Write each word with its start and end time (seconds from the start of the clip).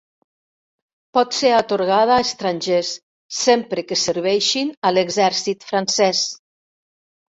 Pot 1.17 1.35
ser 1.39 1.51
atorgada 1.57 2.15
a 2.15 2.23
estrangers, 2.27 2.93
sempre 3.41 3.83
que 3.91 4.01
serveixin 4.07 4.73
a 4.89 4.93
l'exèrcit 4.97 5.69
francès. 5.73 6.25